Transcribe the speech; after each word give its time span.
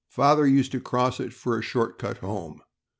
Father 0.09 0.47
used 0.47 0.71
to 0.71 0.79
cross 0.79 1.19
it 1.19 1.31
for 1.31 1.59
a 1.59 1.61
short 1.61 1.99
cut 1.99 2.17
home. 2.17 2.63